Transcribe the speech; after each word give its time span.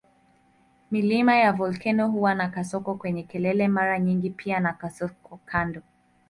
Milima 0.91 1.35
ya 1.35 1.53
volkeno 1.53 2.07
huwa 2.11 2.35
na 2.35 2.49
kasoko 2.49 2.95
kwenye 2.95 3.23
kelele 3.23 3.67
mara 3.67 3.99
nyingi 3.99 4.29
pia 4.29 4.59
na 4.59 4.73
kasoko 4.73 5.39
kando. 5.45 5.81